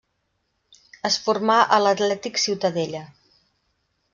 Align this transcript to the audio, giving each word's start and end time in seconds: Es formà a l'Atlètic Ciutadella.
Es 1.09 1.17
formà 1.27 1.57
a 1.63 1.79
l'Atlètic 1.83 2.41
Ciutadella. 2.45 3.03